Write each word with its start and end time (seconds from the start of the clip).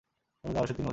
সম্মানিত 0.41 0.57
আরশের 0.61 0.75
তিনি 0.77 0.85
অধিপতি। 0.85 0.89